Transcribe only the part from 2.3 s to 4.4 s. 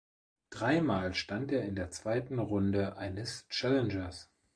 Runde eines Challengers.